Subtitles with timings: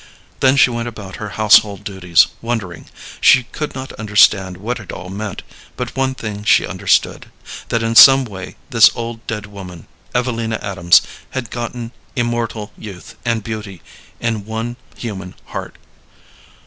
[0.39, 2.87] Then she went about her household duties, wondering.
[3.21, 5.43] She could not understand what it all meant;
[5.77, 7.29] but one thing she understood
[7.69, 9.85] that in some way this old dead woman,
[10.15, 11.03] Evelina Adams,
[11.37, 13.83] had gotten immortal youth and beauty
[14.19, 15.75] in one human heart.